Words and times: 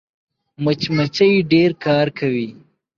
مچمچۍ 0.63 1.33
ډېر 1.51 1.71
کار 1.85 2.07
کوي 2.19 2.49